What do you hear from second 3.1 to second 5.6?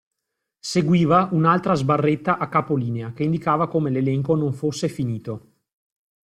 che indicava come l'elenco non fosse finito.